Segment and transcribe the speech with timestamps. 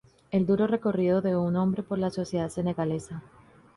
[0.31, 3.21] El duro recorrido de un hombre por la sociedad senegalesa.